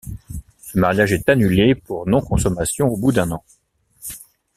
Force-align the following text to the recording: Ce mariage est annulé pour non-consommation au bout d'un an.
Ce 0.59 0.79
mariage 0.79 1.11
est 1.13 1.29
annulé 1.29 1.75
pour 1.75 2.07
non-consommation 2.09 2.87
au 2.87 2.97
bout 2.97 3.11
d'un 3.11 3.29
an. 3.29 3.43